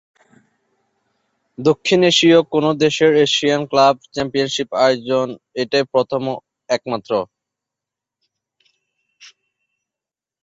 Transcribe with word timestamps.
দক্ষিণ 1.57 1.99
এশীয় 2.11 2.39
কোনো 2.53 2.69
দেশের 2.83 3.11
এশিয়ান 3.25 3.61
ক্লাব 3.71 3.95
চ্যাম্পিয়নশিপ 4.13 4.69
আয়োজন 4.83 5.27
এটাই 5.61 5.85
প্রথম 5.93 6.21
ও 6.27 6.35
একমাত্র। 6.69 7.11